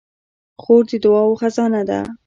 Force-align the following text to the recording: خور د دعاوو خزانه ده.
خور 0.61 0.83
د 0.89 0.91
دعاوو 1.03 1.39
خزانه 1.41 1.81
ده. 1.89 1.99